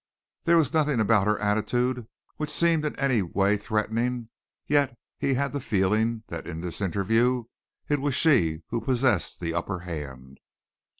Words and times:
There 0.45 0.57
was 0.57 0.73
nothing 0.73 0.99
about 0.99 1.27
her 1.27 1.37
attitude 1.37 2.07
which 2.37 2.49
seemed 2.49 2.85
in 2.85 2.95
any 2.95 3.21
way 3.21 3.55
threatening, 3.55 4.29
yet 4.65 4.97
he 5.19 5.35
had 5.35 5.53
the 5.53 5.59
feeling 5.61 6.23
that 6.29 6.47
in 6.47 6.59
this 6.61 6.81
interview 6.81 7.43
it 7.87 7.99
was 8.01 8.15
she 8.15 8.63
who 8.69 8.81
possessed 8.81 9.39
the 9.39 9.53
upper 9.53 9.81
hand. 9.81 10.39